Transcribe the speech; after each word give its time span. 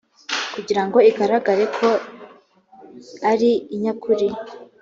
kugirango 0.53 0.97
igaragare 1.09 1.63
ko 1.77 1.87
ari 3.31 3.51
inyakuri 3.75 4.27